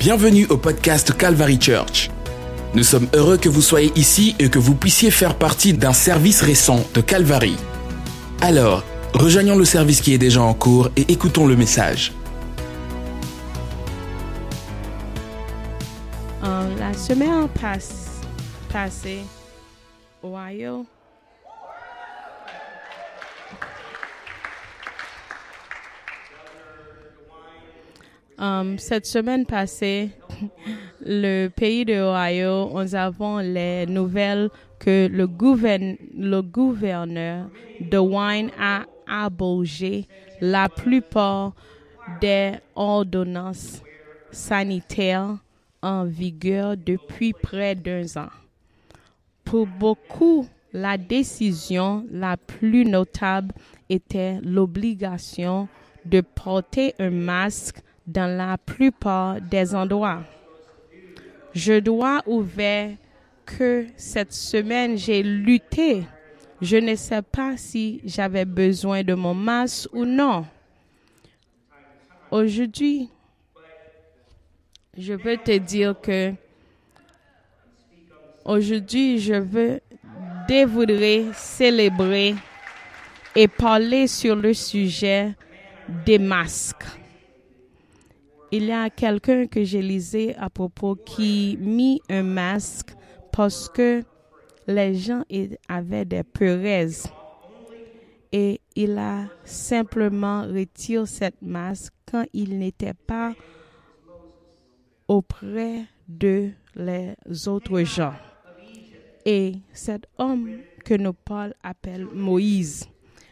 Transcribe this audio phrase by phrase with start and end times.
[0.00, 2.10] Bienvenue au podcast Calvary Church.
[2.74, 6.40] Nous sommes heureux que vous soyez ici et que vous puissiez faire partie d'un service
[6.40, 7.56] récent de Calvary.
[8.40, 8.82] Alors,
[9.12, 12.12] rejoignons le service qui est déjà en cours et écoutons le message.
[16.44, 18.20] Euh, la semaine passe-
[18.72, 19.20] passée,
[20.24, 20.86] Ohio,
[28.40, 30.10] Euh, cette semaine passée,
[31.04, 35.28] le pays de Ohio, nous avons les nouvelles que le,
[36.16, 40.08] le gouverneur de Wine a abrogé
[40.40, 41.52] la plupart
[42.22, 43.82] des ordonnances
[44.30, 45.36] sanitaires
[45.82, 48.28] en vigueur depuis près d'un an.
[49.44, 53.52] Pour beaucoup, la décision la plus notable
[53.90, 55.68] était l'obligation
[56.06, 60.22] de porter un masque dans la plupart des endroits.
[61.54, 62.96] Je dois ouvrir
[63.46, 66.04] que cette semaine j'ai lutté.
[66.60, 70.44] Je ne sais pas si j'avais besoin de mon masque ou non.
[72.30, 73.08] Aujourd'hui,
[74.96, 76.32] je veux te dire que
[78.44, 79.80] aujourd'hui, je veux
[80.46, 82.34] dévorer, célébrer
[83.34, 85.34] et parler sur le sujet
[86.04, 86.99] des masques.
[88.52, 92.90] Il y a quelqu'un que j'ai lisé à propos qui mit un masque
[93.32, 94.02] parce que
[94.66, 95.22] les gens
[95.68, 97.06] avaient des peuraises.
[98.32, 103.34] Et il a simplement retiré cette masque quand il n'était pas
[105.08, 107.14] auprès de les
[107.48, 108.14] autres gens.
[109.24, 112.88] Et cet homme que nous Paul appelle Moïse.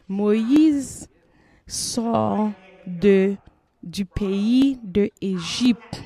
[0.09, 1.09] Moïse
[1.67, 2.51] sort
[2.87, 3.37] de,
[3.83, 6.03] du pays de Égypte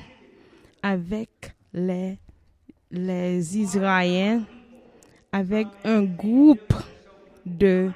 [0.81, 2.17] avec les,
[2.91, 4.43] les Israéliens,
[5.31, 6.73] avec un groupe
[7.45, 7.91] de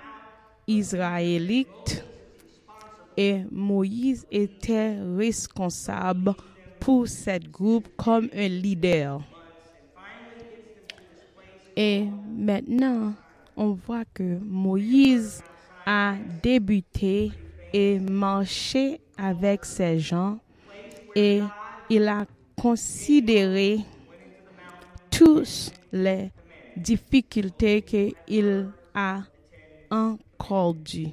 [0.68, 2.04] Israélites
[3.16, 6.34] et Moïse était responsable
[6.80, 9.22] pour ce groupe comme un leader.
[11.76, 12.06] Et
[12.36, 13.14] maintenant,
[13.56, 15.44] on voit que Moïse
[15.86, 17.32] a débuté
[17.74, 20.40] et marché avec ces gens
[21.16, 21.42] et
[21.90, 23.80] il a considéré
[25.10, 26.32] tous les
[26.76, 29.22] difficultés qu'il a
[29.90, 31.08] encore dû.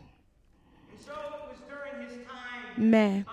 [2.76, 3.24] Mais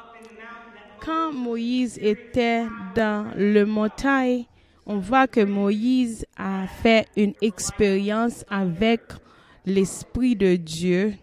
[1.04, 2.66] quand Moïse était
[2.96, 4.46] dans le montagne,
[4.86, 9.02] on voit que Moïse a fait une expérience avec
[9.66, 11.14] l'Esprit de Dieu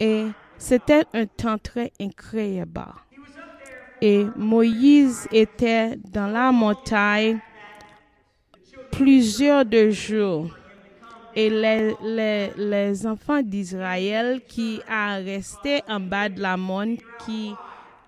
[0.00, 0.26] et
[0.64, 2.86] c'était un temps très incroyable.
[4.00, 7.38] Et Moïse était dans la montagne
[8.90, 10.48] plusieurs jours.
[11.36, 15.18] Et les, enfants d'Israël qui a
[15.88, 16.96] en bas de la montagne,
[17.26, 17.52] qui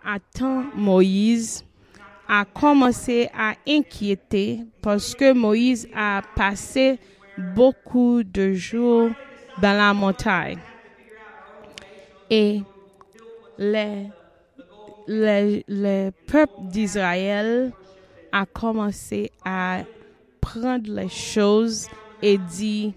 [0.03, 1.63] attend Moïse,
[2.27, 6.99] a commencé à inquiéter parce que Moïse a passé
[7.55, 9.11] beaucoup de jours
[9.61, 10.59] dans la montagne.
[12.31, 12.63] Et
[13.59, 14.07] les,
[15.07, 17.73] les, les peuples d'Israël
[18.33, 19.83] a commencé à
[20.41, 21.89] prendre les choses
[22.23, 22.95] et dit,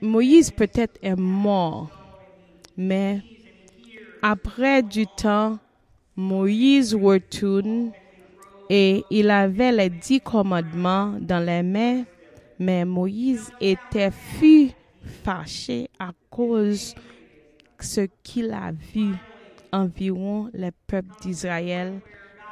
[0.00, 1.90] Moïse peut-être est mort,
[2.76, 3.22] mais
[4.22, 5.58] après du temps,
[6.16, 7.92] Moïse retourne
[8.70, 12.04] et il avait les dix commandements dans les mains,
[12.58, 14.10] mais Moïse était
[15.22, 16.94] fâché à cause
[17.80, 19.14] ce qu'il a vu
[19.72, 22.00] environ les peuples d'Israël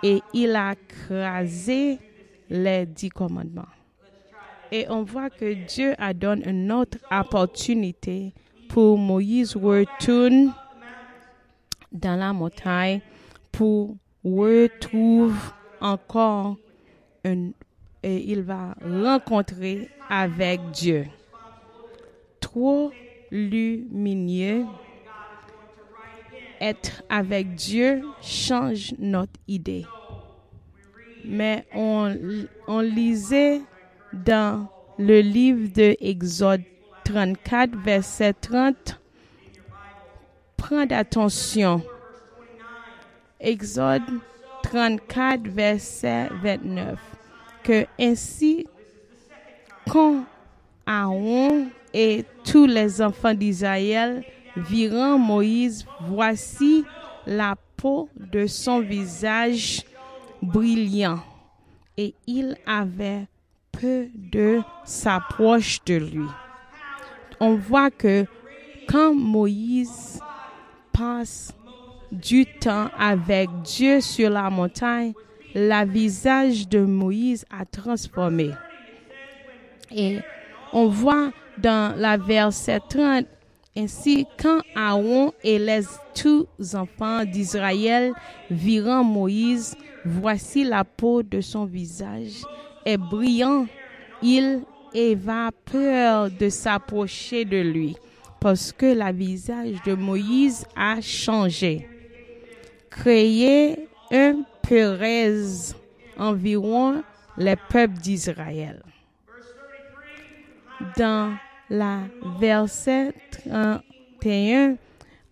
[0.02, 1.98] et il a crasé
[2.50, 3.68] les dix commandements.
[4.70, 8.32] Et on voit que Dieu a donné une autre opportunité
[8.68, 10.52] pour Moïse retourne
[11.92, 13.00] dans la montagne
[13.52, 15.34] pour retrouver
[15.80, 16.56] encore
[17.24, 17.52] et
[18.02, 21.06] il va rencontrer avec Dieu.
[22.40, 22.92] Trop
[23.30, 24.64] lumineux,
[26.62, 29.84] être avec Dieu change notre idée.
[31.24, 33.60] Mais on, lisait
[34.12, 34.68] dans
[34.98, 36.62] le livre de Exode
[37.04, 39.00] 34, verset 30,
[40.56, 41.82] prendre attention.
[43.40, 44.02] Exode
[44.62, 46.98] 34, verset 29.
[47.64, 48.66] Que ainsi,
[49.90, 50.24] quand
[50.86, 54.24] Aaron et tous les enfants d'Israël
[54.56, 56.84] virant Moïse, voici
[57.26, 59.82] la peau de son visage
[60.42, 61.20] brillant
[61.96, 63.26] et il avait
[63.70, 66.26] peu de s'approche de lui.
[67.40, 68.26] On voit que
[68.88, 70.20] quand Moïse
[70.92, 71.54] passe
[72.10, 75.12] du temps avec Dieu sur la montagne,
[75.54, 78.50] le visage de Moïse a transformé.
[79.90, 80.18] Et
[80.72, 83.26] on voit dans la verset 30,
[83.76, 85.82] ainsi quand Aaron et les
[86.14, 88.12] tous enfants d'Israël
[88.50, 92.42] virent Moïse, voici la peau de son visage
[92.84, 93.66] est brillant,
[94.22, 94.62] il
[94.94, 97.96] ava peur de s'approcher de lui
[98.40, 101.88] parce que le visage de Moïse a changé.
[102.90, 105.74] Créer un Pérez
[106.18, 107.02] environ
[107.38, 108.82] les peuples d'Israël.
[110.96, 111.36] Dans
[111.72, 112.00] la
[112.38, 113.14] verset
[113.46, 114.76] 31,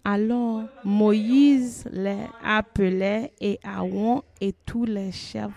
[0.02, 5.50] alors Moïse les appelait et Aaron et tous les chefs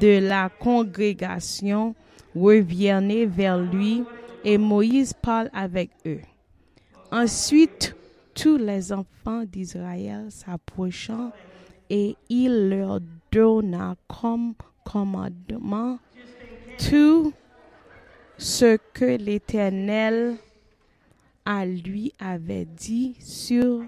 [0.00, 1.94] de la congrégation
[2.34, 4.02] revenaient vers lui
[4.42, 6.22] et Moïse parle avec eux.
[7.12, 7.94] Ensuite,
[8.34, 11.32] tous les enfants d'Israël s'approchant
[11.90, 13.00] et il leur
[13.30, 14.54] donna comme
[14.86, 15.98] commandement
[18.38, 20.36] ce que l'Éternel
[21.44, 23.82] à lui avait dit sur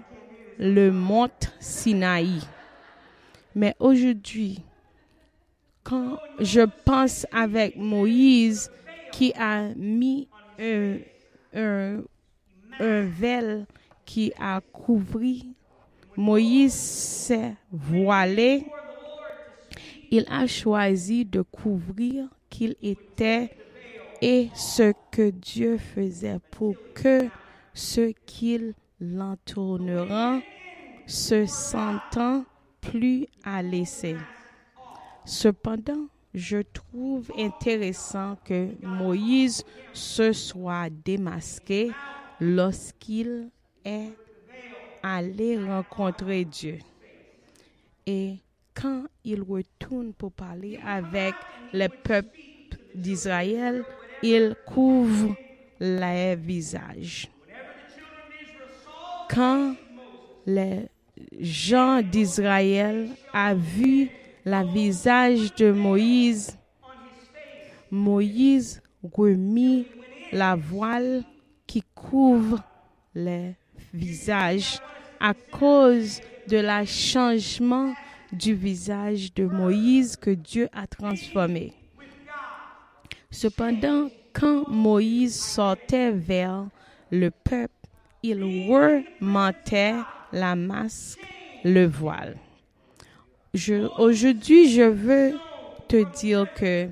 [0.59, 1.29] le mont
[1.59, 2.39] Sinaï.
[3.55, 4.59] Mais aujourd'hui,
[5.83, 8.69] quand je pense avec Moïse
[9.11, 10.27] qui a mis
[10.59, 10.97] un,
[11.53, 12.01] un,
[12.79, 13.65] vel
[14.05, 15.43] qui a couvert,
[16.15, 18.65] Moïse s'est voilé,
[20.11, 23.49] il a choisi de couvrir qu'il était
[24.21, 27.27] et ce que Dieu faisait pour que
[27.73, 30.41] ceux qui l'entoureront
[31.05, 32.45] se sentant
[32.81, 34.17] plus à laisser.
[35.25, 41.91] Cependant, je trouve intéressant que Moïse se soit démasqué
[42.39, 43.49] lorsqu'il
[43.83, 44.11] est
[45.03, 46.79] allé rencontrer Dieu.
[48.05, 48.37] Et
[48.73, 51.33] quand il retourne pour parler avec
[51.73, 52.39] le peuple
[52.95, 53.83] d'Israël,
[54.23, 55.35] il couvre
[55.79, 57.29] les visages.
[59.29, 59.75] Quand
[60.45, 60.87] les
[61.39, 64.09] gens d'Israël a vu
[64.45, 66.57] le visage de Moïse,
[67.91, 68.81] Moïse
[69.13, 69.85] remit
[70.31, 71.23] la voile
[71.65, 72.63] qui couvre
[73.13, 73.55] les
[73.93, 74.79] visages
[75.19, 77.93] à cause de la changement
[78.31, 81.73] du visage de Moïse que Dieu a transformé.
[83.39, 86.65] Cependant, quand Moïse sortait vers
[87.11, 87.71] le peuple,
[88.23, 89.93] il remontait
[90.31, 91.19] la masque,
[91.63, 92.35] le voile.
[93.99, 95.35] Aujourd'hui, je veux
[95.87, 96.89] te dire que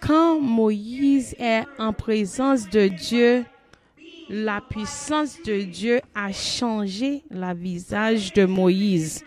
[0.00, 3.44] quand Moïse est en présence de Dieu,
[4.28, 9.24] la puissance de Dieu a changé le visage de Moïse.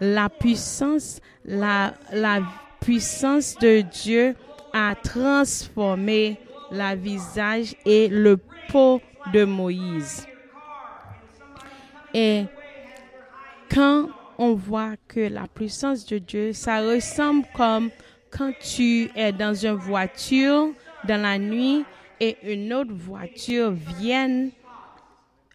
[0.00, 2.40] La puissance, la, la
[2.80, 4.34] puissance de Dieu
[4.74, 6.36] a transformé
[6.72, 8.38] le visage et le
[8.68, 9.00] peau
[9.32, 10.26] de Moïse.
[12.12, 12.44] Et
[13.72, 17.90] quand on voit que la puissance de Dieu, ça ressemble comme
[18.30, 20.70] quand tu es dans une voiture
[21.06, 21.84] dans la nuit
[22.18, 24.48] et une autre voiture vient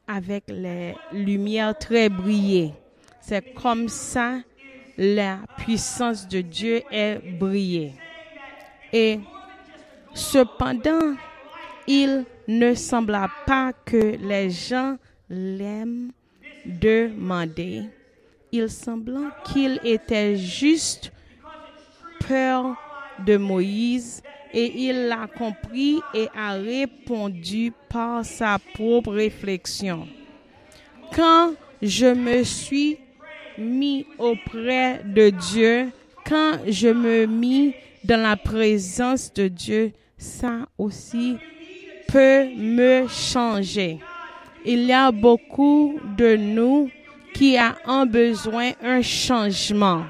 [0.08, 2.74] avec les lumières très brillées.
[3.20, 4.40] C'est comme ça
[4.98, 7.94] la puissance de Dieu est brillée.
[8.92, 9.20] Et
[10.14, 11.16] cependant,
[11.88, 14.98] il ne sembla pas que les gens
[15.30, 16.12] l'aiment
[16.66, 17.84] demander.
[18.52, 21.12] Il sembla qu'il était juste
[22.28, 22.76] peur
[23.26, 30.08] de Moïse et il l'a compris et a répondu par sa propre réflexion.
[31.16, 32.98] Quand je me suis
[33.58, 35.92] mis auprès de Dieu,
[36.26, 37.74] quand je me mis
[38.10, 41.38] dans la présence de Dieu, ça aussi
[42.08, 44.00] peut me changer.
[44.66, 46.90] Il y a beaucoup de nous
[47.36, 50.06] qui a un besoin un changement.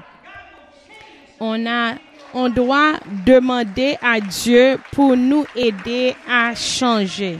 [1.40, 1.96] On a
[2.32, 2.94] on doit
[3.26, 7.38] demander à Dieu pour nous aider à changer.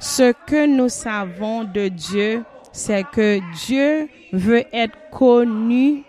[0.00, 6.02] Ce que nous savons de Dieu, c'est que Dieu veut être connu.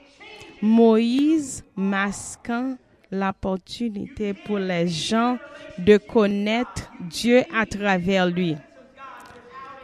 [0.59, 2.77] Moïse masquant
[3.11, 5.37] l'opportunité pour les gens
[5.77, 8.55] de connaître Dieu à travers lui.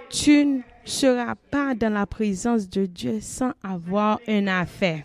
[0.10, 5.04] Tu ne seras pas dans la présence de Dieu sans avoir une affaire.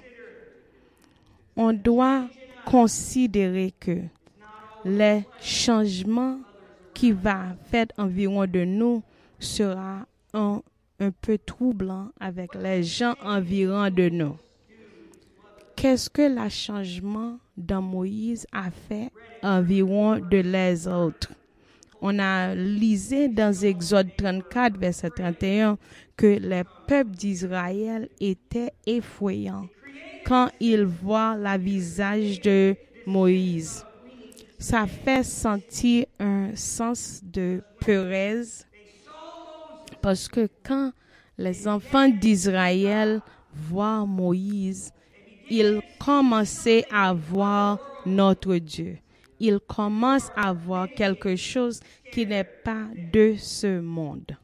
[1.56, 2.28] on doit
[2.64, 3.98] considérer que
[4.84, 6.38] les changements
[6.94, 9.02] qui va faire environ de nous
[9.40, 10.62] sera un,
[11.00, 14.37] un peu troublant avec les gens environ de nous.
[15.75, 19.10] Qu'est-ce que le changement dans Moïse a fait
[19.42, 21.32] environ de les autres?
[22.00, 25.76] On a lisé dans Exode 34, verset 31,
[26.16, 29.68] que les peuples d'Israël étaient effrayants
[30.24, 33.84] quand ils voient la visage de Moïse.
[34.58, 38.66] Ça fait sentir un sens de peuresse
[40.02, 40.92] parce que quand
[41.36, 43.20] les enfants d'Israël
[43.52, 44.92] voient Moïse,
[45.50, 48.98] ils commençaient à voir notre Dieu.
[49.40, 51.80] Ils commencent à voir quelque chose
[52.12, 54.36] qui n'est pas de ce monde.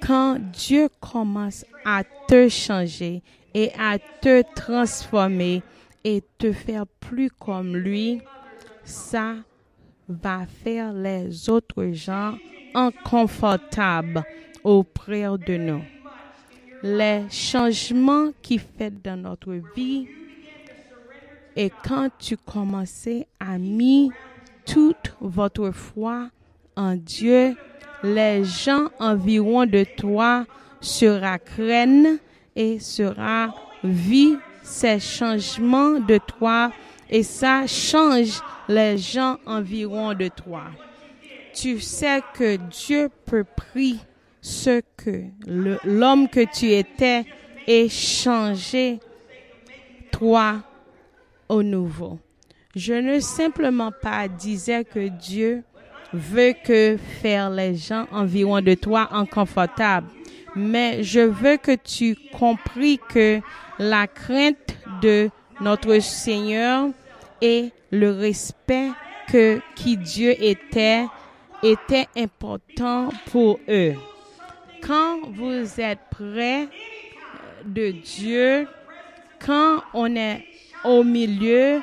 [0.00, 3.22] Quand Dieu commence à te changer
[3.52, 5.62] et à te transformer
[6.04, 8.22] et te faire plus comme lui,
[8.84, 9.34] ça
[10.08, 12.36] va faire les autres gens
[12.74, 14.22] inconfortables
[14.64, 15.99] auprès de nous.
[16.82, 20.08] Les changements qui fait dans notre vie
[21.56, 24.14] et quand tu commençais à mettre
[24.64, 26.30] toute votre foi
[26.76, 27.56] en Dieu,
[28.02, 30.46] les gens environ de toi
[30.80, 32.18] sera craignent
[32.56, 36.72] et sera vie ces changements de toi
[37.10, 40.62] et ça change les gens environ de toi.
[41.52, 43.98] Tu sais que Dieu peut prier
[44.40, 47.24] ce que l'homme que tu étais
[47.66, 49.00] et changer
[50.10, 50.62] toi
[51.48, 52.18] au nouveau.
[52.74, 55.64] Je ne simplement pas disais que Dieu
[56.12, 60.08] veut que faire les gens environ de toi inconfortables,
[60.54, 63.40] mais je veux que tu compris que
[63.78, 65.30] la crainte de
[65.60, 66.88] notre Seigneur
[67.40, 68.90] et le respect
[69.30, 71.06] que qui Dieu était
[71.62, 73.94] était important pour eux.
[74.86, 76.68] Quand vous êtes près
[77.64, 78.66] de Dieu,
[79.44, 80.44] quand on est
[80.84, 81.80] au milieu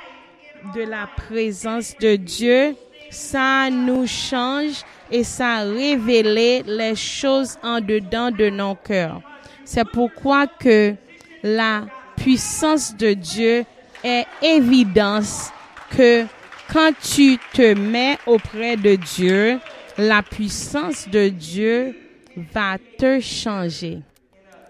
[0.76, 2.76] de la présence de Dieu,
[3.10, 9.22] ça nous change et ça révèle les choses en dedans de nos cœurs.
[9.64, 10.96] C'est pourquoi que
[11.44, 11.86] la
[12.16, 13.64] puissance de Dieu
[14.04, 15.52] est évidence
[15.96, 16.26] que
[16.72, 19.60] quand tu te mets auprès de Dieu,
[19.98, 21.96] la puissance de Dieu
[22.38, 24.02] va te changer.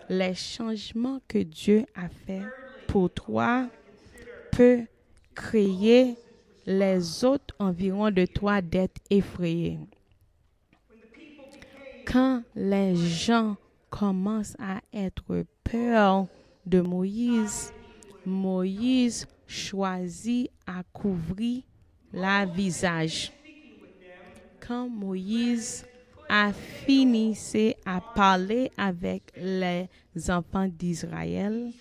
[0.10, 2.44] Les changements que Dieu a fait
[2.88, 3.70] pour toi
[4.52, 4.86] peut
[5.36, 6.16] créer
[6.66, 9.80] les autres environ de toi d'être effrayés.
[12.06, 13.58] Quand les gens
[13.90, 16.28] commencent à être peur
[16.66, 17.74] de Moïse,
[18.26, 21.64] Moïse choisit à couvrir
[22.14, 23.32] la visage.
[24.66, 25.86] Quand Moïse
[26.30, 27.38] a fini
[27.86, 29.88] à parler avec les
[30.30, 31.72] enfants d'Israël,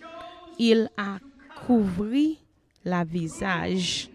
[0.58, 1.18] il a
[1.66, 2.36] couvert
[2.84, 4.08] la visage.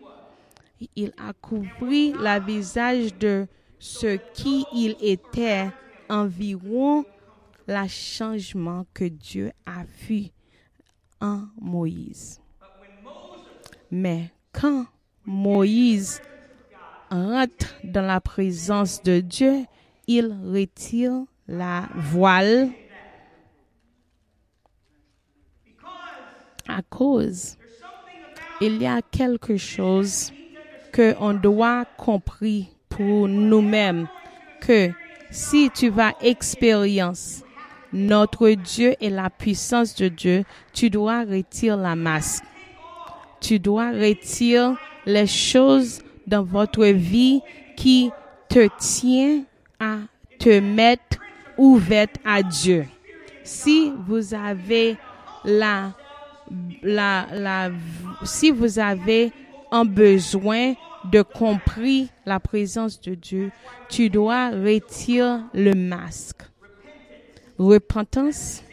[0.96, 3.48] Il a couvert la visage de
[3.78, 5.70] ce qui il était
[6.10, 7.06] environ
[7.68, 10.32] le changement que Dieu a fait
[11.20, 12.42] en Moïse.
[13.92, 14.86] Mais quand
[15.26, 16.22] Moïse
[17.10, 19.66] rentre dans la présence de Dieu,
[20.08, 22.70] il retire la voile
[26.68, 27.58] à cause
[28.62, 30.32] il y a quelque chose
[30.92, 34.08] que on doit comprendre pour nous-mêmes
[34.62, 34.92] que
[35.32, 37.42] si tu vas expérience
[37.92, 40.44] notre Dieu et la puissance de Dieu,
[40.74, 42.44] tu dois retirer la masque.
[43.42, 47.42] Tu dois retirer les choses dans votre vie
[47.76, 48.12] qui
[48.48, 49.44] te tient
[49.82, 49.98] à
[50.40, 51.18] te mettre
[51.58, 52.86] ouverte à Dieu.
[53.44, 54.96] Si vous avez
[55.44, 55.92] la
[56.84, 57.72] la, la,
[58.24, 59.32] si vous avez
[59.72, 60.74] un besoin
[61.06, 63.52] de compris la présence de Dieu,
[63.90, 66.42] tu dois retirer le masque.
[67.58, 68.64] Repentance,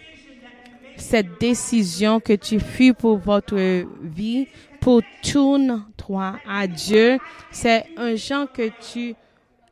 [0.96, 3.56] cette décision que tu fais pour votre
[4.02, 4.48] vie,
[4.80, 7.18] pour tourne-toi à Dieu,
[7.50, 9.14] c'est un genre que tu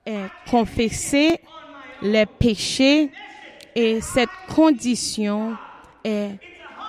[0.06, 1.40] es confessé
[2.02, 3.10] les péchés
[3.74, 5.56] et cette condition
[6.04, 6.30] est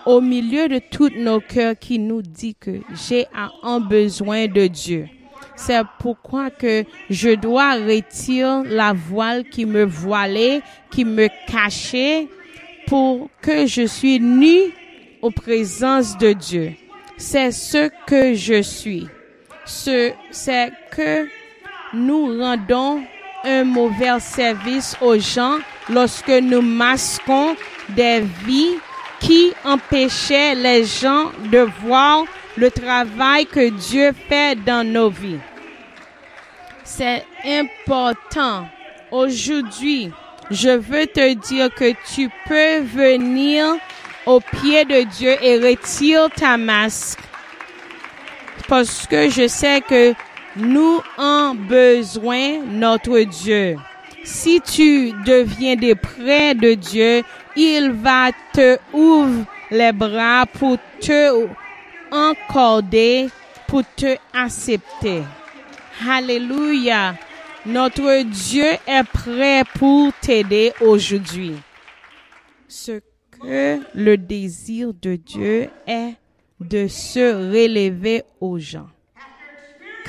[0.05, 3.25] au milieu de tous nos cœurs qui nous dit que j'ai
[3.63, 5.09] un besoin de Dieu.
[5.55, 12.27] C'est pourquoi que je dois retirer la voile qui me voilait, qui me cachait
[12.85, 14.71] pour que je suis nu
[15.21, 16.73] aux présence de Dieu.
[17.17, 19.07] c'est ce que je suis.
[19.65, 21.27] Ce, c'est que
[21.93, 23.03] nous rendons
[23.43, 25.57] un mauvais service aux gens
[25.89, 27.55] lorsque nous masquons
[27.89, 28.77] des vies
[29.19, 32.25] qui empêchaient les gens de voir
[32.55, 35.39] le travail que Dieu fait dans nos vies.
[36.83, 38.67] C'est important.
[39.11, 40.11] Aujourd'hui,
[40.51, 43.75] je veux te dire que tu peux venir
[44.25, 47.19] au pied de Dieu et retirer ta masque.
[48.67, 50.13] Parce que je sais que
[50.57, 53.77] nous avons besoin notre Dieu.
[54.23, 57.23] Si tu deviens des près de Dieu,
[57.55, 61.47] il va te ouvrir les bras pour te
[62.11, 63.29] encorder,
[63.67, 65.23] pour te accepter.
[66.07, 67.15] Alléluia.
[67.65, 71.55] Notre Dieu est prêt pour t'aider aujourd'hui.
[72.67, 76.13] Ce que le désir de Dieu est
[76.59, 78.87] de se relever aux gens.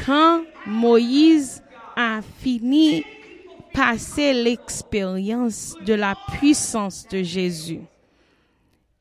[0.05, 1.62] Quand Moïse
[1.97, 3.05] a fini
[3.73, 7.81] passer l'expérience de la puissance de Jésus,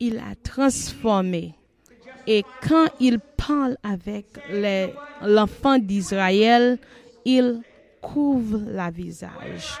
[0.00, 1.54] il a transformé.
[2.26, 4.26] Et quand il parle avec
[5.22, 6.78] l'enfant d'Israël,
[7.24, 7.62] il
[8.00, 9.80] couvre la visage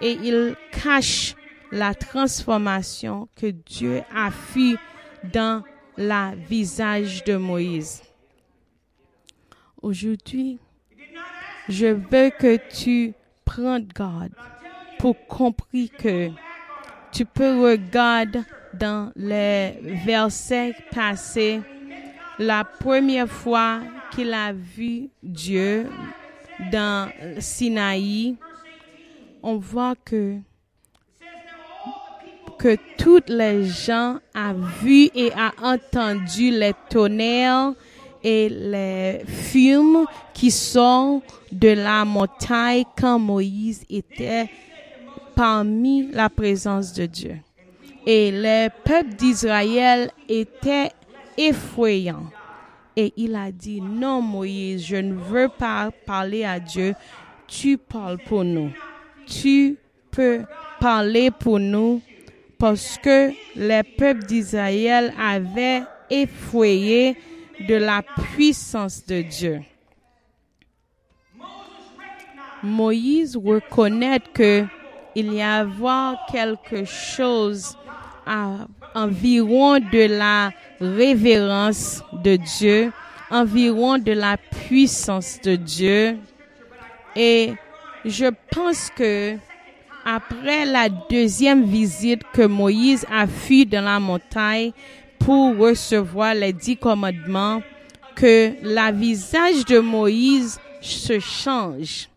[0.00, 1.34] et il cache
[1.72, 4.76] la transformation que Dieu a fait
[5.32, 5.62] dans
[5.96, 8.02] la visage de Moïse.
[9.84, 10.58] Aujourd'hui,
[11.68, 13.12] je veux que tu
[13.44, 14.32] prennes garde
[14.98, 16.30] pour comprendre que
[17.12, 18.40] tu peux regarder
[18.72, 19.74] dans les
[20.06, 21.60] versets passés
[22.38, 25.86] la première fois qu'il a vu Dieu
[26.72, 28.36] dans Sinaï,
[29.42, 30.38] on voit que
[32.58, 37.74] que toutes les gens ont vu et a entendu les tonnerres
[38.24, 41.20] et les fumes qui sont
[41.52, 44.48] de la montagne quand Moïse était
[45.36, 47.36] parmi la présence de Dieu.
[48.06, 50.90] Et le peuple d'Israël était
[51.36, 52.24] effrayant.
[52.96, 56.94] Et il a dit, non Moïse, je ne veux pas parler à Dieu,
[57.46, 58.70] tu parles pour nous.
[59.26, 59.76] Tu
[60.10, 60.42] peux
[60.80, 62.00] parler pour nous
[62.58, 67.16] parce que les peuples d'Israël avaient effrayé
[67.68, 69.60] de la puissance de Dieu.
[72.62, 74.64] Moïse reconnaît que
[75.14, 77.76] il y avait quelque chose
[78.94, 80.50] environ de la
[80.80, 82.92] révérence de Dieu,
[83.30, 86.18] environ de la puissance de Dieu.
[87.14, 87.52] Et
[88.04, 89.36] je pense que
[90.04, 94.72] après la deuxième visite que Moïse a fui dans la montagne
[95.24, 97.62] pour recevoir les dix commandements,
[98.14, 102.08] que la visage de Moïse se change.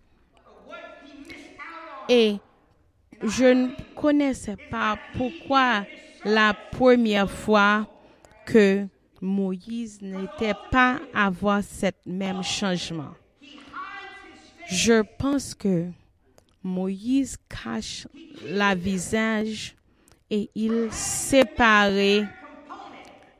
[2.10, 2.36] Et
[3.24, 5.86] je ne connaissais pas pourquoi
[6.26, 7.88] la première fois
[8.46, 8.86] que
[9.22, 13.14] Moïse n'était pas à voir ce même changement.
[14.70, 15.86] Je pense que
[16.62, 18.06] Moïse cache
[18.46, 19.76] la visage
[20.30, 22.28] et il séparait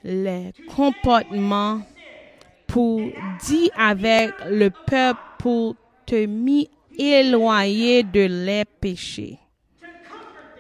[0.08, 1.82] les comportements
[2.66, 3.02] pour
[3.46, 9.38] dire avec le peuple pour te mis éloigner de les péchés.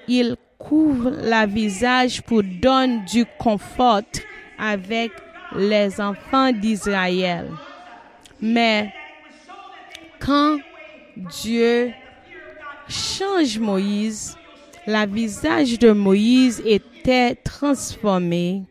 [0.08, 4.02] Il couvre la visage pour donner du confort
[4.60, 5.12] avec
[5.56, 7.50] les enfants d'Israël.
[8.42, 8.94] Mais
[10.20, 10.58] quand
[11.16, 11.92] Dieu
[12.90, 14.38] change Moïse,
[14.86, 18.64] la visage de Moïse était transformé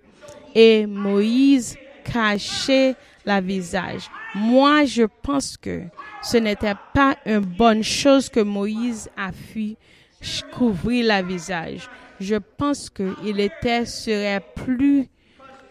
[0.56, 4.08] et Moïse cachait la visage.
[4.34, 5.82] Moi, je pense que
[6.22, 9.76] ce n'était pas une bonne chose que Moïse a fait
[10.52, 11.90] couvrir la visage.
[12.18, 15.08] Je pense qu'il était serait plus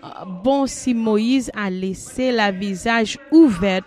[0.04, 0.08] euh,
[0.44, 3.86] bon si Moïse a laissé la visage ouverte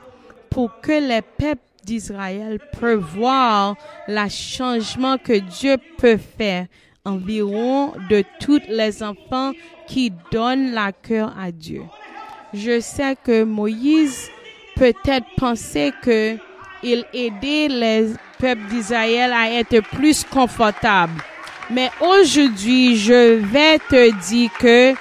[0.50, 3.76] pour que les peuples d'Israël peuvent voir
[4.08, 6.66] le changement que Dieu peut faire
[7.08, 9.52] environ de tous les enfants
[9.86, 11.82] qui donnent la cœur à Dieu.
[12.52, 14.30] Je sais que Moïse
[14.76, 16.36] peut-être pensait que
[16.82, 21.20] il aidait les peuples d'Israël à être plus confortables.
[21.70, 24.94] Mais aujourd'hui, je vais te dire que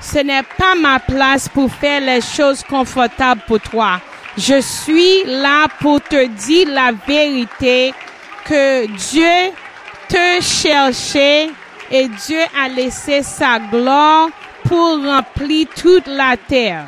[0.00, 4.00] ce n'est pas ma place pour faire les choses confortables pour toi.
[4.36, 7.92] Je suis là pour te dire la vérité
[8.44, 9.52] que Dieu
[10.08, 11.48] te cherchait
[11.90, 14.30] et Dieu a laissé sa gloire
[14.64, 16.86] pour remplir toute la terre.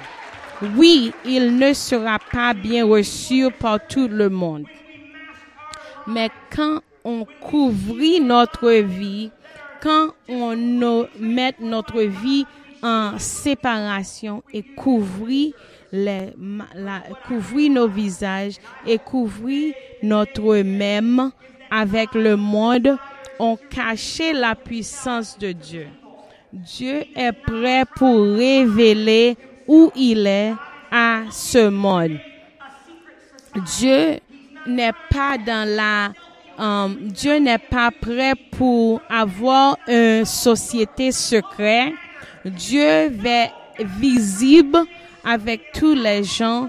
[0.76, 4.66] oui, il ne sera pas bien reçu par tout le monde.
[6.06, 9.30] Mais quand on couvrit notre vie,
[9.82, 12.44] quand on met notre vie
[12.82, 15.54] en séparation et couvrit
[15.92, 16.32] les,
[16.74, 18.56] la, couvrit nos visages
[18.86, 21.30] et couvrit notre même
[21.70, 22.96] avec le monde,
[23.38, 25.88] on cachait la puissance de Dieu.
[26.52, 30.52] Dieu est prêt pour révéler où il est
[30.90, 32.18] à ce monde.
[33.78, 34.18] Dieu
[34.66, 36.12] n'est pas dans la
[36.60, 41.94] euh, Dieu n'est pas prêt pour avoir une société secrète.
[42.44, 43.46] Dieu va
[43.78, 44.80] visible
[45.24, 46.68] avec tous les gens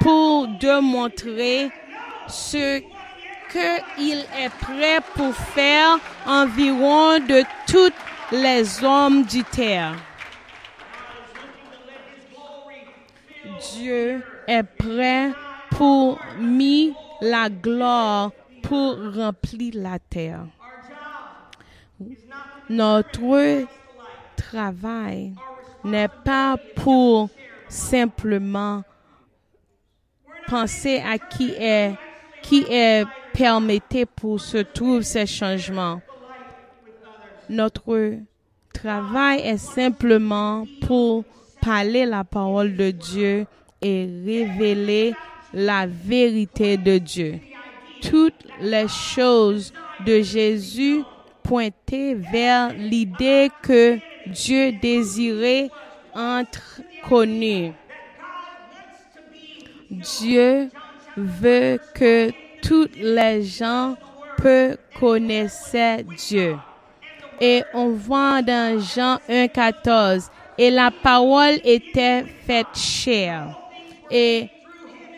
[0.00, 1.70] pour démontrer
[2.28, 2.80] ce
[3.52, 7.92] qu'il est prêt pour faire environ de tous
[8.32, 9.94] les hommes du terre.
[13.74, 15.32] Dieu est prêt
[15.70, 20.46] pour mis la gloire pour remplir la terre.
[22.68, 23.66] Notre
[24.36, 25.34] travail
[25.84, 27.28] n'est pas pour
[27.68, 28.82] simplement
[30.46, 31.94] penser à qui est
[32.42, 36.00] qui est permetté pour se trouver ces changements.
[37.48, 38.14] Notre
[38.72, 41.24] travail est simplement pour
[41.60, 43.46] parler la parole de Dieu
[43.80, 45.14] et révéler
[45.52, 47.40] la vérité de Dieu.
[48.00, 49.72] Toutes les choses
[50.06, 51.02] de Jésus
[51.42, 55.70] pointaient vers l'idée que Dieu désirait
[56.16, 57.72] être connu.
[59.90, 60.68] Dieu
[61.16, 62.30] veut que
[62.62, 63.96] tous les gens
[64.38, 66.56] peuvent connaître Dieu.
[67.40, 73.58] Et on voit dans Jean 1,14, et la parole était faite chair.
[74.10, 74.48] Et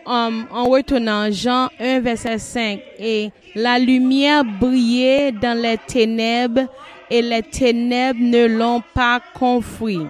[0.07, 6.67] um, en retournant Jean 1, verset 5, et la lumière brillait dans les ténèbres,
[7.11, 10.07] et les ténèbres ne l'ont pas compris.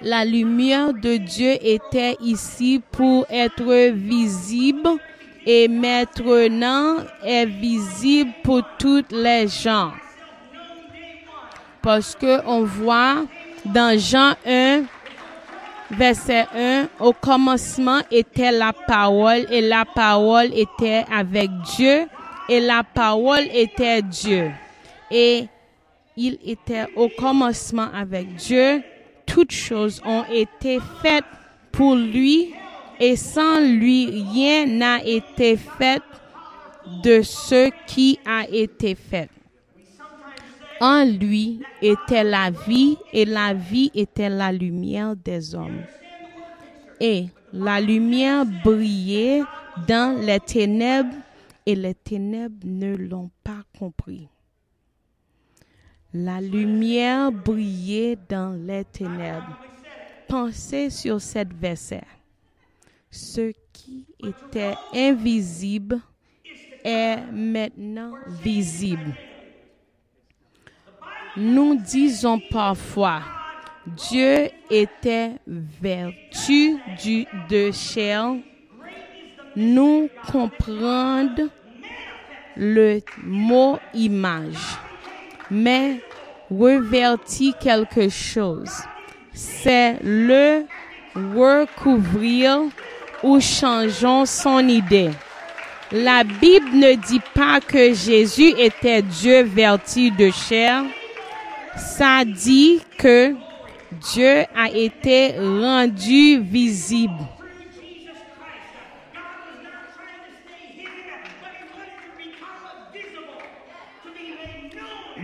[0.00, 4.90] La lumière de Dieu était ici pour être visible
[5.50, 9.92] et maintenant est visible pour toutes les gens.
[11.80, 13.24] Parce que on voit
[13.64, 14.82] dans Jean 1,
[15.90, 22.06] verset 1, au commencement était la parole et la parole était avec Dieu
[22.50, 24.50] et la parole était Dieu.
[25.10, 25.46] Et
[26.14, 28.82] il était au commencement avec Dieu.
[29.24, 31.24] Toutes choses ont été faites
[31.72, 32.52] pour lui
[33.00, 36.02] et sans lui, rien n'a été fait
[37.02, 39.28] de ce qui a été fait.
[40.80, 45.82] En lui était la vie et la vie était la lumière des hommes.
[47.00, 49.42] Et la lumière brillait
[49.86, 51.14] dans les ténèbres
[51.66, 54.28] et les ténèbres ne l'ont pas compris.
[56.14, 59.58] La lumière brillait dans les ténèbres.
[60.28, 62.02] Pensez sur cette verset.
[63.10, 66.00] Ce qui était invisible
[66.84, 69.14] est maintenant visible.
[71.36, 73.22] Nous disons parfois,
[73.86, 78.34] Dieu était vertu du, de chair.
[79.56, 81.48] Nous comprendre
[82.56, 84.76] le mot image,
[85.50, 86.00] mais
[86.50, 88.70] revertir quelque chose,
[89.32, 90.64] c'est le
[91.14, 92.68] recouvrir
[93.22, 95.10] ou changeons son idée.
[95.90, 100.84] La Bible ne dit pas que Jésus était Dieu vertu de chair.
[101.76, 103.34] Ça dit que
[104.12, 107.24] Dieu a été rendu visible.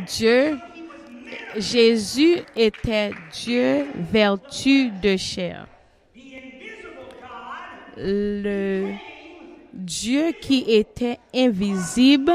[0.06, 0.58] Dieu,
[1.56, 5.66] Jésus était Dieu vertu de chair.
[7.96, 8.94] Le
[9.72, 12.32] Dieu qui était invisible,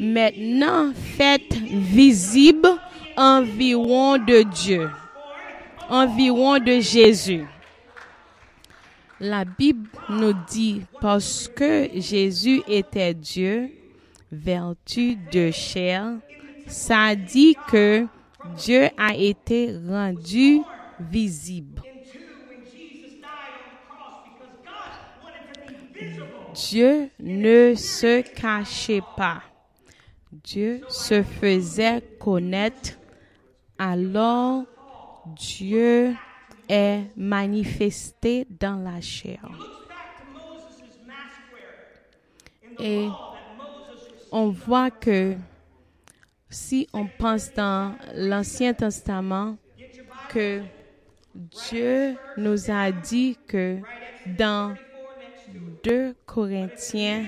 [0.00, 2.68] maintenant fait visible
[3.16, 4.90] environ de Dieu,
[5.88, 7.44] environ de Jésus.
[9.20, 13.70] La Bible nous dit parce que Jésus était Dieu,
[14.32, 16.14] vertu de chair,
[16.66, 18.06] ça dit que
[18.56, 20.60] Dieu a été rendu
[20.98, 21.80] visible.
[26.54, 29.42] Dieu ne se cachait pas.
[30.32, 32.92] Dieu se faisait connaître.
[33.78, 34.64] Alors
[35.36, 36.14] Dieu
[36.68, 39.40] est manifesté dans la chair.
[42.78, 43.08] Et
[44.30, 45.36] on voit que
[46.50, 49.56] si on pense dans l'Ancien Testament,
[50.28, 50.62] que
[51.34, 53.78] Dieu nous a dit que
[54.26, 54.74] dans
[55.84, 57.26] 2 Corinthiens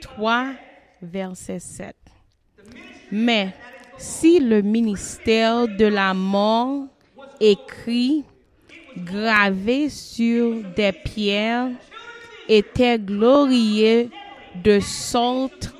[0.00, 0.54] 3,
[1.02, 1.94] verset 7.
[3.12, 3.54] Mais
[3.96, 6.86] si le ministère de la mort
[7.38, 8.24] écrit,
[8.96, 11.70] gravé sur des pierres,
[12.48, 14.10] était glorieux
[14.64, 15.72] de sorte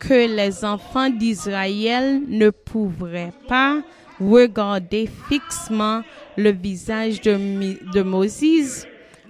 [0.00, 3.82] que les enfants d'Israël ne pourraient pas
[4.20, 6.02] regarder fixement
[6.36, 8.86] le visage de, de Moïse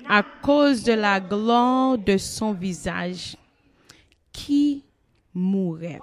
[0.09, 3.37] à cause de la gloire de son visage
[4.33, 4.85] qui
[5.35, 6.01] mourait.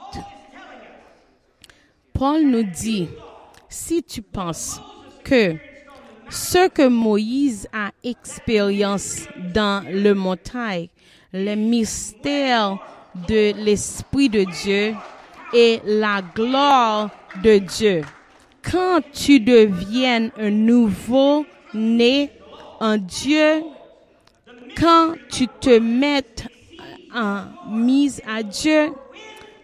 [2.13, 3.07] Paul nous dit,
[3.69, 4.79] si tu penses
[5.23, 5.55] que
[6.29, 10.87] ce que Moïse a expérience dans le montagne,
[11.31, 12.77] le mystère
[13.27, 14.95] de l'Esprit de Dieu
[15.53, 17.09] et la gloire
[17.43, 18.01] de Dieu,
[18.61, 22.29] quand tu deviens un nouveau né
[22.79, 23.63] en Dieu,
[24.77, 26.23] quand tu te mets
[27.13, 28.91] en mise à Dieu,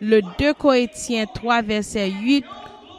[0.02, 2.46] le 2 Corinthiens 3, verset 8,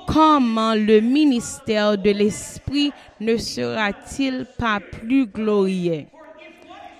[0.07, 6.07] comment le ministère de l'Esprit ne sera-t-il pas plus glorieux?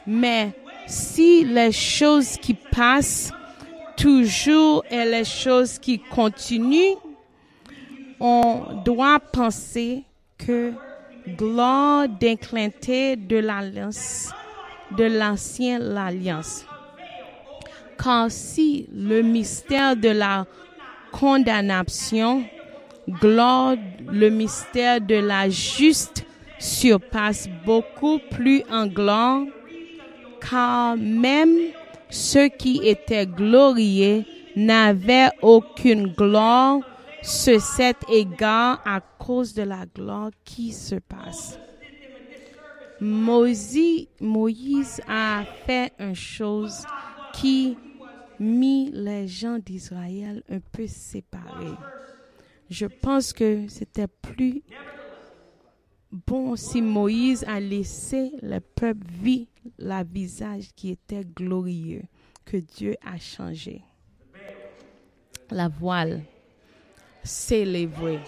[0.07, 0.53] Mais
[0.87, 3.33] si les choses qui passent
[3.97, 6.97] toujours et les choses qui continuent,
[8.19, 10.05] on doit penser
[10.39, 10.73] que
[11.37, 14.31] gloire d'inclinité de l'alliance,
[14.97, 16.65] de l'ancienne alliance.
[18.03, 20.47] Car si le mystère de la
[21.13, 22.45] condamnation,
[23.09, 23.77] gloire,
[24.11, 26.25] le mystère de la juste
[26.59, 29.43] surpasse beaucoup plus en gloire,
[30.41, 31.57] car même
[32.09, 34.25] ceux qui étaient glorieux
[34.57, 36.81] n'avaient aucune gloire
[37.23, 41.59] sur cet égard à cause de la gloire qui se passe.
[43.01, 46.85] Moïse, a fait une chose
[47.33, 47.77] qui
[48.39, 51.77] mit les gens d'Israël un peu séparés.
[52.69, 54.63] Je pense que c'était plus
[56.11, 62.03] bon si Moïse a laissé le peuple vivre la visage qui était glorieux,
[62.45, 63.83] que Dieu a changé.
[65.51, 66.23] La voile,
[67.25, 68.21] vrais.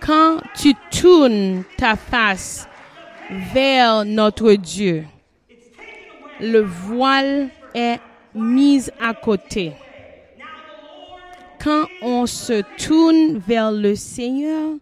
[0.00, 2.66] Quand tu tournes ta face
[3.30, 5.04] vers notre Dieu,
[6.40, 7.98] le voile est
[8.34, 9.72] mis à côté.
[11.62, 14.72] Quand on se tourne vers le Seigneur,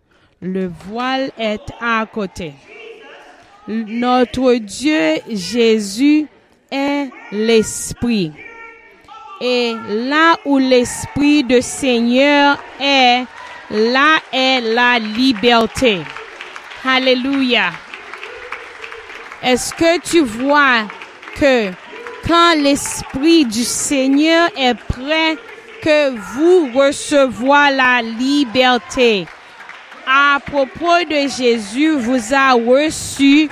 [0.41, 2.55] le voile est à côté.
[3.69, 6.27] Notre Dieu Jésus
[6.71, 8.33] est l'Esprit.
[9.41, 13.25] Et là où l'Esprit de Seigneur est,
[13.71, 16.01] là est la liberté.
[16.85, 17.71] Alléluia.
[19.43, 20.87] Est-ce que tu vois
[21.35, 21.73] que
[22.29, 25.37] quand l'Esprit du Seigneur est prêt,
[25.83, 29.27] que vous recevez la liberté?
[30.07, 33.49] À propos de Jésus, vous a reçu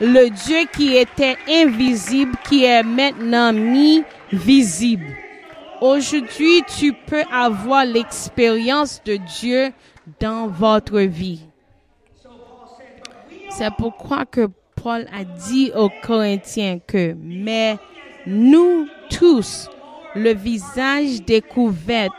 [0.00, 5.16] le Dieu qui était invisible, qui est maintenant mis visible.
[5.80, 9.72] Aujourd'hui, tu peux avoir l'expérience de Dieu
[10.20, 11.40] dans votre vie.
[13.50, 14.48] C'est pourquoi que
[14.82, 17.78] Paul a dit aux Corinthiens que, mais
[18.26, 19.68] nous tous,
[20.14, 22.10] le visage découvert,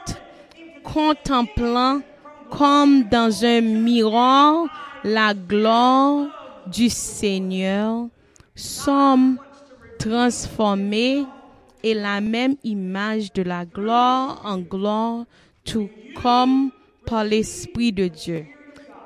[0.84, 2.02] contemplant
[2.50, 4.68] comme dans un miroir
[5.04, 6.28] la gloire
[6.68, 8.08] du Seigneur,
[8.56, 9.38] sommes
[10.00, 11.26] transformés
[11.84, 15.26] et la même image de la gloire en gloire,
[15.66, 15.90] tout
[16.22, 16.72] comme
[17.06, 18.46] par l'Esprit de Dieu.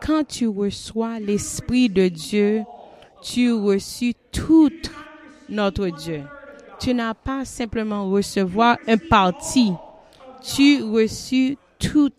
[0.06, 2.64] Quand tu reçois l'Esprit de Dieu,
[3.34, 4.72] tu reçus tout
[5.50, 6.24] notre Dieu.
[6.80, 9.74] Tu n'as pas simplement recevoir un parti,
[10.42, 12.12] tu reçus tout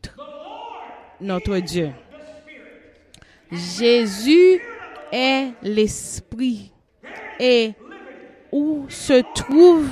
[1.21, 1.91] notre Dieu.
[3.51, 4.61] Jésus
[5.11, 6.73] est l'Esprit
[7.41, 7.73] et
[8.53, 9.89] où se trouve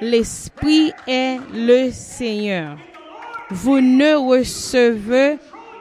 [0.00, 2.78] l'Esprit est le Seigneur.
[3.50, 5.38] Vous ne recevez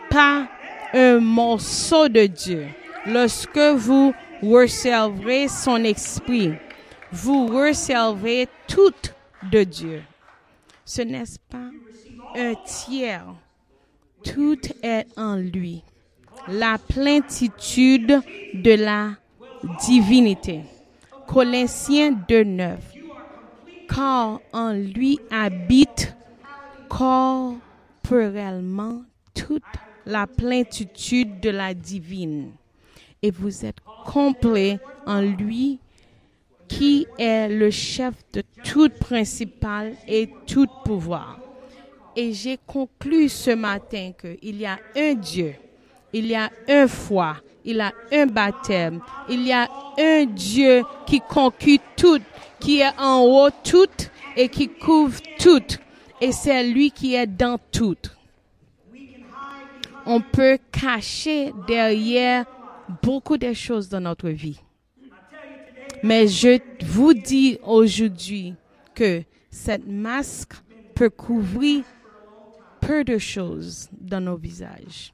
[0.10, 0.48] pas
[0.94, 2.66] un morceau de Dieu
[3.06, 6.54] lorsque vous recevrez son esprit.
[7.12, 8.94] Vous recevez tout
[9.52, 10.04] de Dieu.
[10.86, 11.70] Ce n'est pas
[12.36, 13.34] un tiers?
[14.24, 15.84] Tout est en lui.
[16.48, 18.22] La plénitude
[18.54, 19.16] de la
[19.86, 20.62] divinité.
[21.28, 22.78] Colossiens 2.9.
[23.88, 26.16] Car en lui habite
[26.90, 29.64] corporellement toute
[30.06, 32.52] la plénitude de la divine.
[33.22, 35.80] Et vous êtes complet en lui
[36.68, 41.40] qui est le chef de tout principal et tout pouvoir.
[42.16, 45.54] Et j'ai conclu ce matin qu'il y a un Dieu,
[46.14, 49.68] il y a un foi, il y a un baptême, il y a
[50.00, 52.20] un Dieu qui conquit tout,
[52.60, 55.78] qui est en haut tout et qui couvre tout.
[56.20, 57.98] Et c'est lui qui est dans tout.
[60.06, 62.46] On peut cacher derrière
[63.02, 64.62] beaucoup de choses dans notre vie.
[66.04, 68.56] Mais je vous dis aujourd'hui
[68.96, 70.54] que cette masque
[70.96, 71.84] peut couvrir
[72.80, 75.14] peu de choses dans nos visages.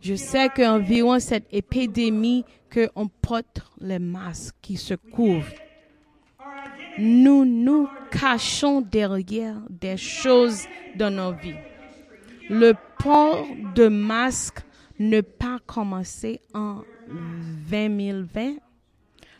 [0.00, 5.52] Je sais qu'environ cette épidémie qu'on porte les masques qui se couvrent.
[6.98, 10.64] Nous nous cachons derrière des choses
[10.96, 11.56] dans nos vies.
[12.48, 14.60] Le port de masque
[14.98, 16.82] ne pas commencé en
[17.70, 18.56] 2020.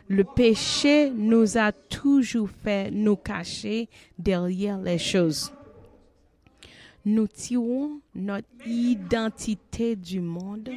[0.07, 5.51] Le péché nous a toujours fait nous cacher derrière les choses.
[7.03, 10.69] Nous tirons notre identité du monde.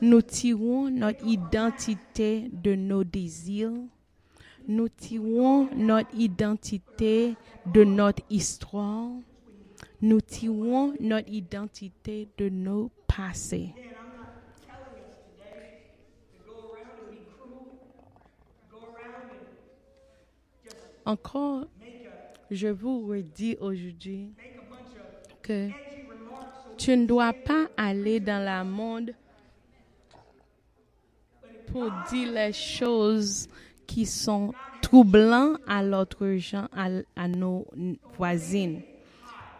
[0.00, 3.72] Nous tirons notre identité de nos désirs.
[4.66, 7.34] Nous tirons notre identité
[7.66, 9.10] de notre histoire.
[10.00, 13.74] Nous tirons notre identité de nos passés.
[21.04, 21.66] Encore,
[22.50, 24.32] je vous redis aujourd'hui
[25.42, 25.68] que
[26.76, 29.12] tu ne dois pas aller dans le monde
[31.66, 33.48] pour dire les choses
[33.86, 37.66] qui sont troublantes à l'autre gens, à, nos
[38.16, 38.82] voisines.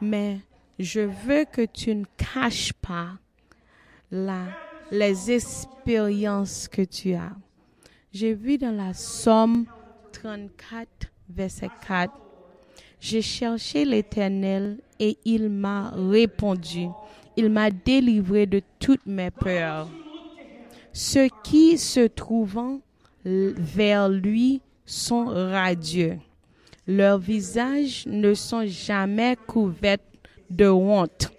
[0.00, 0.40] Mais
[0.78, 3.10] je veux que tu ne caches pas
[4.10, 4.44] la,
[4.90, 7.32] les expériences que tu as.
[8.12, 9.66] J'ai vu dans la Somme
[10.12, 12.12] 34, verset 4,
[13.00, 16.86] j'ai cherché l'Éternel et il m'a répondu.
[17.36, 19.88] Il m'a délivré de toutes mes peurs.
[20.92, 22.78] Ceux qui se trouvent
[23.24, 26.18] vers lui sont radieux.
[26.86, 29.98] Leurs visages ne sont jamais couverts
[30.50, 31.30] de honte.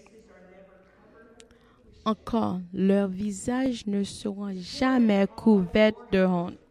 [2.05, 6.62] Encore, leurs visages ne seront jamais couverts de honte.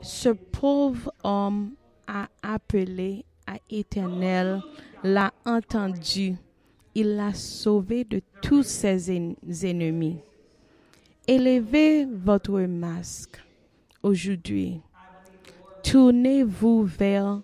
[0.00, 1.72] Ce pauvre homme
[2.06, 4.62] a appelé à Éternel,
[5.02, 6.36] l'a entendu,
[6.94, 10.18] il l'a sauvé de tous ses ennemis.
[11.26, 13.42] Élevez votre masque
[14.02, 14.80] aujourd'hui.
[15.82, 17.40] Tournez-vous vers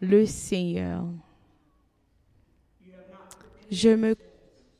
[0.00, 1.04] le Seigneur.
[3.70, 4.16] Je me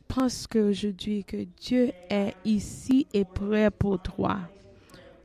[0.06, 4.40] pense qu'aujourd'hui que Dieu est ici et prêt pour toi.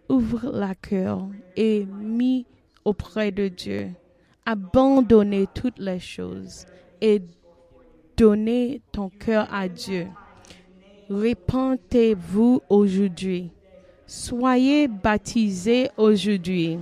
[0.10, 2.46] Ouvre la cœur et mis
[2.84, 3.90] auprès de Dieu.
[4.46, 6.66] Abandonnez toutes les choses
[7.02, 7.22] et
[8.18, 10.08] donnez ton cœur à Dieu.
[11.10, 13.52] Répentez-vous aujourd'hui.
[14.06, 16.80] Soyez baptisés aujourd'hui.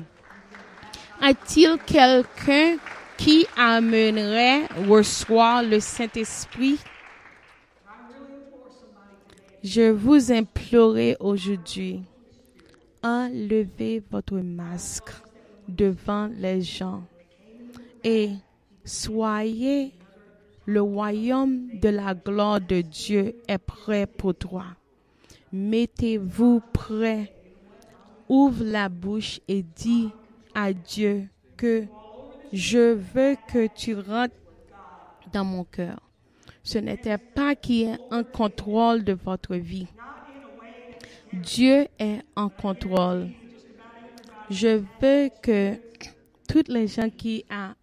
[1.21, 2.77] A-t-il quelqu'un
[3.17, 6.79] qui amènerait recevoir le Saint-Esprit?
[9.63, 12.01] Je vous implore aujourd'hui,
[13.03, 15.09] enlevez votre masque
[15.67, 17.03] devant les gens
[18.03, 18.31] et
[18.83, 19.93] soyez
[20.65, 24.65] le royaume de la gloire de Dieu est prêt pour toi.
[25.51, 27.33] Mettez-vous prêt.
[28.29, 30.09] Ouvre la bouche et dis
[30.55, 31.83] à Dieu que
[32.53, 34.35] je veux que tu rentres
[35.33, 35.99] dans mon cœur.
[36.63, 39.87] Ce n'était pas qui est en contrôle de votre vie.
[41.33, 43.29] Dieu est en contrôle.
[44.49, 45.75] Je veux que
[46.47, 47.73] toutes les gens qui ont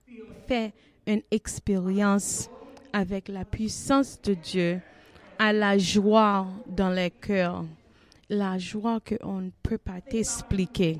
[0.46, 0.72] fait
[1.06, 2.50] une expérience
[2.92, 4.80] avec la puissance de Dieu
[5.38, 7.64] à la joie dans les cœurs,
[8.28, 10.98] la joie qu'on ne peut pas t'expliquer.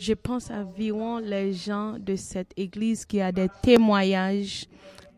[0.00, 4.66] Je pense environ les gens de cette église qui a des témoignages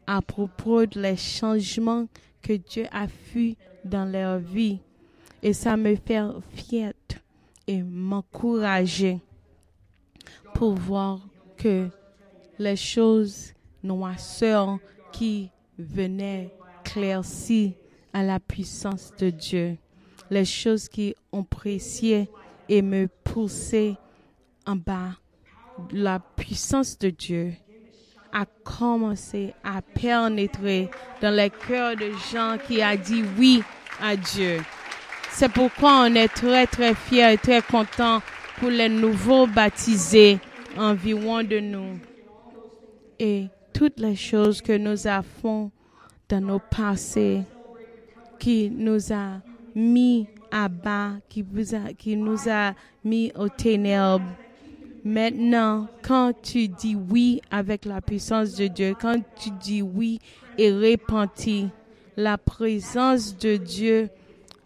[0.07, 2.07] à propos des changements
[2.43, 4.81] que Dieu a fait dans leur vie.
[5.43, 6.22] Et ça me fait
[6.55, 6.93] fière
[7.66, 9.18] et m'encourager
[10.55, 11.20] pour voir
[11.57, 11.88] que
[12.59, 14.78] les choses noirceurs
[15.11, 16.51] qui venaient
[16.84, 17.72] éclaircir
[18.12, 19.76] à la puissance de Dieu,
[20.30, 22.28] les choses qui ont apprécié
[22.68, 23.97] et me pousser
[24.66, 25.16] en bas.
[25.90, 27.55] La puissance de Dieu
[28.32, 30.90] a commencé à pénétrer
[31.20, 33.62] dans les cœurs de gens qui a dit oui
[34.01, 34.61] à Dieu.
[35.35, 38.20] C'est pourquoi on est très très fiers et très contents
[38.59, 40.39] pour les nouveaux baptisés
[40.76, 41.99] environ de nous.
[43.18, 45.70] Et toutes les choses que nous avons
[46.28, 47.43] dans nos passés,
[48.39, 49.41] qui nous a
[49.74, 54.30] mis à bas, qui, a, qui nous a mis aux ténèbres.
[55.05, 60.20] Maintenant, quand tu dis oui avec la puissance de Dieu, quand tu dis oui
[60.59, 61.68] et repentis,
[62.16, 64.11] la présence de Dieu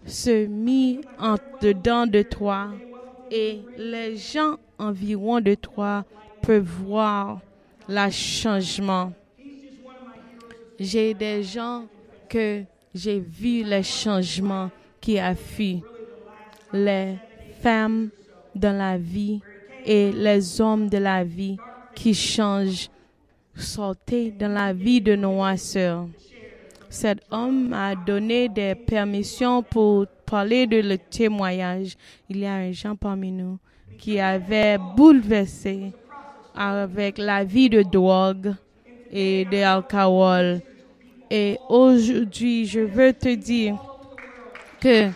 [0.07, 2.68] se mit en dedans de toi
[3.30, 6.04] et les gens environ de toi
[6.42, 7.40] peuvent voir
[7.88, 9.12] le changement.
[10.78, 11.86] J'ai des gens
[12.28, 12.62] que
[12.94, 15.82] j'ai vu les changements qui a fui.
[16.72, 17.16] Les
[17.62, 18.11] femmes
[18.54, 19.40] dans la vie
[19.84, 21.57] et les hommes de la vie
[21.94, 22.90] qui changent,
[23.54, 26.07] sauter dans la vie de nos sœurs.
[26.99, 31.94] Cet homme a donné des permissions pour parler de le témoignage.
[32.30, 33.59] Il y a un gens parmi nous
[33.99, 35.92] qui avait bouleversé
[36.55, 38.55] avec la vie de drogue
[39.12, 40.62] et d'alcool.
[41.30, 43.76] Et aujourd'hui, je veux te dire
[44.80, 45.11] que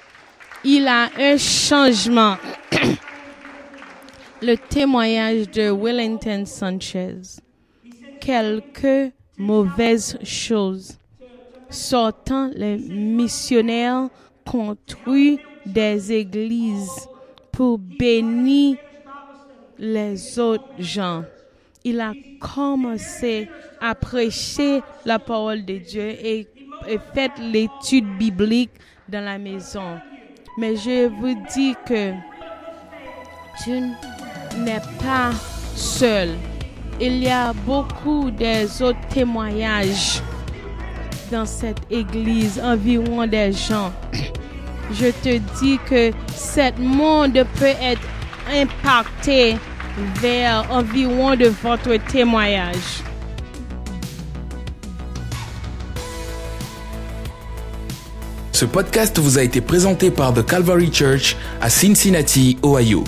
[0.63, 2.37] il a un changement.
[4.43, 7.41] Le témoignage de Wellington Sanchez.
[8.21, 11.00] Quelques mauvaises choses.
[11.71, 14.09] Sortant les missionnaires
[14.45, 17.09] construit des églises
[17.53, 18.77] pour bénir
[19.79, 21.25] les autres gens.
[21.85, 23.49] Il a commencé
[23.81, 26.47] à prêcher la parole de Dieu et,
[26.89, 28.73] et fait l'étude biblique
[29.09, 29.99] dans la maison.
[30.59, 32.13] Mais je vous dis que
[33.63, 33.71] tu
[34.59, 35.31] n'es pas
[35.75, 36.31] seul.
[37.01, 38.67] Il y a beaucoup des
[39.09, 40.21] témoignages
[41.31, 43.91] dans cette église, environ des gens.
[44.93, 48.03] Je te dis que ce monde peut être
[48.53, 49.57] impacté
[50.21, 53.05] vers environ de votre témoignage.
[58.53, 63.05] Ce podcast vous a été présenté par The Calvary Church à Cincinnati, Ohio.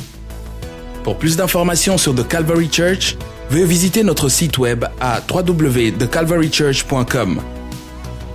[1.04, 3.18] Pour plus d'informations sur The Calvary Church,
[3.50, 7.42] veuillez visiter notre site web à www.thecalvarychurch.com.